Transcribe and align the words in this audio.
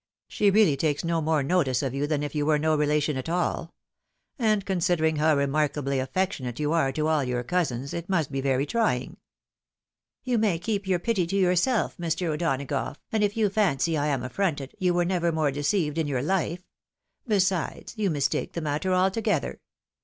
She 0.27 0.49
really 0.49 0.75
takes 0.75 1.03
no 1.03 1.21
more 1.21 1.43
notice 1.43 1.83
of 1.83 1.93
you 1.93 2.07
than 2.07 2.23
if 2.23 2.33
you 2.33 2.43
were 2.43 2.57
no 2.57 2.75
relation 2.75 3.17
at 3.17 3.29
all; 3.29 3.75
and 4.39 4.65
considering 4.65 5.17
how 5.17 5.35
remarkably 5.37 5.97
aflfectionate 5.99 6.57
you 6.57 6.73
are 6.73 6.91
to 6.93 7.05
all 7.05 7.23
your 7.23 7.43
cousins, 7.43 7.93
it 7.93 8.09
must 8.09 8.31
be 8.31 8.41
very 8.41 8.65
trying."" 8.65 9.17
You 10.23 10.39
may 10.39 10.57
keep 10.57 10.87
your 10.87 10.97
pity 10.97 11.27
to 11.27 11.35
yourself, 11.35 11.97
Mr. 11.97 12.29
O'Donagough; 12.33 12.95
and 13.11 13.23
if 13.23 13.37
you 13.37 13.47
fancy 13.47 13.95
I 13.95 14.07
am 14.07 14.23
affronted, 14.23 14.73
you 14.79 14.95
were 14.95 15.05
never 15.05 15.31
more 15.31 15.51
deceived 15.51 15.99
in 15.99 16.07
your 16.07 16.23
hfe. 16.23 16.63
Besides, 17.27 17.93
you 17.95 18.09
mistake 18.09 18.53
the 18.53 18.59
matter 18.61 18.91
altogether. 18.95 19.59